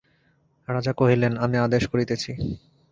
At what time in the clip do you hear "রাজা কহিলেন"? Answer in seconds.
0.67-1.33